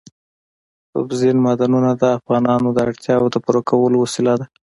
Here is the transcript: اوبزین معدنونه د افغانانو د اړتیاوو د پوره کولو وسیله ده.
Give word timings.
اوبزین 0.97 1.37
معدنونه 1.45 1.91
د 2.01 2.03
افغانانو 2.17 2.67
د 2.73 2.77
اړتیاوو 2.87 3.31
د 3.33 3.35
پوره 3.43 3.61
کولو 3.69 3.97
وسیله 4.03 4.33
ده. 4.39 4.45